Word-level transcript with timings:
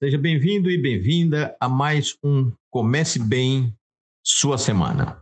Seja 0.00 0.16
bem-vindo 0.16 0.70
e 0.70 0.80
bem-vinda 0.80 1.56
a 1.58 1.68
mais 1.68 2.16
um 2.22 2.52
Comece 2.70 3.18
Bem 3.18 3.76
Sua 4.24 4.56
Semana. 4.56 5.20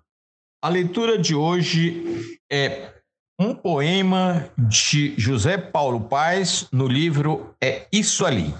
A 0.62 0.68
leitura 0.68 1.16
de 1.16 1.34
hoje 1.34 2.04
é 2.52 2.92
um 3.40 3.54
poema 3.54 4.52
de 4.58 5.18
José 5.18 5.56
Paulo 5.56 6.06
Paes 6.10 6.70
no 6.70 6.86
livro 6.86 7.56
É 7.58 7.88
Isso 7.90 8.26
Ali. 8.26 8.52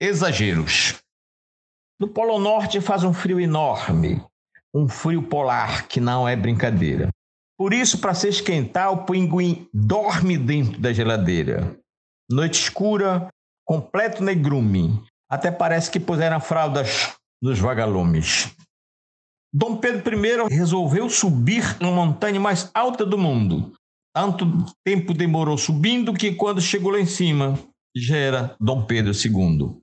Exageros. 0.00 0.98
No 2.00 2.08
Polo 2.08 2.38
Norte 2.38 2.80
faz 2.80 3.04
um 3.04 3.12
frio 3.12 3.38
enorme, 3.38 4.24
um 4.74 4.88
frio 4.88 5.22
polar 5.22 5.86
que 5.86 6.00
não 6.00 6.26
é 6.26 6.34
brincadeira. 6.34 7.10
Por 7.58 7.74
isso, 7.74 8.00
para 8.00 8.14
se 8.14 8.26
esquentar, 8.26 8.90
o 8.90 9.04
pinguim 9.04 9.68
dorme 9.70 10.38
dentro 10.38 10.80
da 10.80 10.94
geladeira. 10.94 11.78
Noite 12.30 12.54
escura, 12.58 13.28
completo 13.66 14.24
negrume. 14.24 15.09
Até 15.30 15.50
parece 15.52 15.90
que 15.90 16.00
puseram 16.00 16.40
fraldas 16.40 17.16
nos 17.40 17.58
vagalumes. 17.58 18.52
Dom 19.52 19.76
Pedro 19.76 20.14
I 20.14 20.54
resolveu 20.54 21.08
subir 21.08 21.80
na 21.80 21.90
montanha 21.90 22.40
mais 22.40 22.70
alta 22.74 23.06
do 23.06 23.16
mundo. 23.16 23.72
Tanto 24.12 24.44
tempo 24.84 25.14
demorou 25.14 25.56
subindo 25.56 26.12
que 26.12 26.34
quando 26.34 26.60
chegou 26.60 26.92
lá 26.92 27.00
em 27.00 27.06
cima, 27.06 27.58
já 27.96 28.16
era 28.16 28.56
Dom 28.60 28.84
Pedro 28.84 29.12
II. 29.12 29.80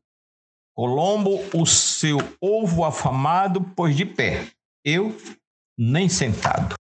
Colombo, 0.76 1.40
o 1.54 1.66
seu 1.66 2.18
ovo 2.42 2.84
afamado, 2.84 3.62
pôs 3.74 3.96
de 3.96 4.06
pé. 4.06 4.48
Eu, 4.86 5.16
nem 5.78 6.10
sentado. 6.10 6.76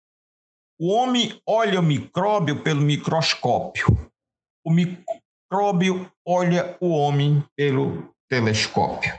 O 0.80 0.91
homem 0.94 1.41
olha 1.47 1.80
o 1.80 1.84
micróbio 1.84 2.61
pelo 2.63 2.81
microscópio. 2.81 3.88
O 4.66 4.72
micróbio 4.72 6.11
olha 6.25 6.77
o 6.80 6.89
homem 6.89 7.44
pelo 7.55 8.14
telescópio. 8.30 9.14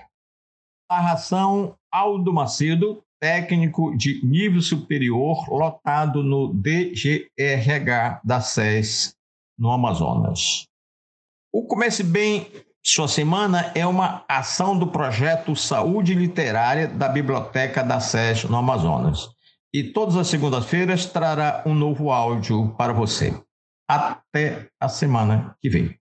Narração 0.91 1.77
Aldo 1.93 2.33
Macedo, 2.33 3.03
técnico 3.21 3.97
de 3.97 4.25
nível 4.25 4.61
superior, 4.61 5.49
lotado 5.49 6.23
no 6.23 6.53
DGRH 6.55 8.21
da 8.25 8.41
SES, 8.41 9.15
no 9.59 9.71
Amazonas. 9.71 10.65
O 11.53 11.67
Comece 11.67 12.03
Bem 12.03 12.51
Sua 12.85 13.09
Semana 13.09 13.73
é 13.75 13.87
uma 13.87 14.25
ação 14.29 14.79
do 14.79 14.87
projeto 14.87 15.57
Saúde 15.57 16.15
Literária 16.15 16.87
da 16.89 17.09
Biblioteca 17.09 17.83
da 17.83 18.01
SES, 18.01 18.45
no 18.45 18.57
Amazonas 18.57 19.29
e 19.73 19.85
todas 19.85 20.17
as 20.17 20.29
segundas-feiras 20.29 21.07
trará 21.07 21.63
um 21.67 21.75
novo 21.75 22.11
áudio 22.11 22.75
para 22.77 22.93
você. 22.93 23.33
Até 23.89 24.69
a 24.81 24.89
semana 24.89 25.57
que 25.61 25.69
vem. 25.69 25.99